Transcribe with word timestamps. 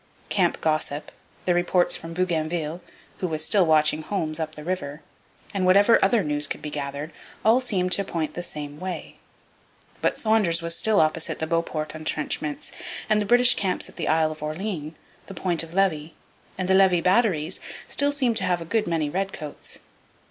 Camp 0.29 0.59
gossip, 0.61 1.11
the 1.45 1.53
reports 1.53 1.95
from 1.95 2.15
Bougainville, 2.15 2.81
who 3.19 3.27
was 3.27 3.45
still 3.45 3.67
watching 3.67 4.01
Holmes 4.01 4.39
up 4.39 4.55
the 4.55 4.63
river, 4.63 5.03
and 5.53 5.63
whatever 5.63 6.03
other 6.03 6.23
news 6.23 6.47
could 6.47 6.59
be 6.63 6.71
gathered, 6.71 7.11
all 7.45 7.61
seemed 7.61 7.91
to 7.91 8.03
point 8.03 8.33
the 8.33 8.41
same 8.41 8.79
way. 8.79 9.17
But 10.01 10.17
Saunders 10.17 10.59
was 10.59 10.75
still 10.75 10.99
opposite 10.99 11.37
the 11.37 11.45
Beauport 11.45 11.93
entrenchments; 11.93 12.71
and 13.11 13.21
the 13.21 13.27
British 13.27 13.53
camps 13.53 13.89
at 13.89 13.95
the 13.95 14.07
island 14.07 14.31
of 14.37 14.41
Orleans, 14.41 14.95
the 15.27 15.35
Point 15.35 15.61
of 15.61 15.71
Levy, 15.75 16.15
and 16.57 16.67
the 16.67 16.73
Levis 16.73 17.01
batteries 17.01 17.59
still 17.87 18.11
seemed 18.11 18.37
to 18.37 18.43
have 18.43 18.59
a 18.59 18.65
good 18.65 18.87
many 18.87 19.07
redcoats. 19.07 19.81